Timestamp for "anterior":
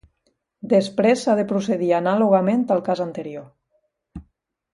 3.09-4.27